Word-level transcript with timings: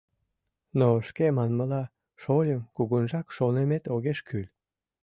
—Но, 0.79 0.87
шке 1.07 1.25
манмыла, 1.35 1.83
шольым, 2.21 2.61
кугунжак 2.75 3.27
шонымет 3.35 3.83
огеш 3.95 4.19
кӱл. 4.27 4.47